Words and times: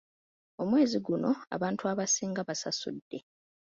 Omwezi 0.61 0.97
guno 1.05 1.31
abantu 1.55 1.83
abasinga 1.91 2.41
basasuddde. 2.49 3.19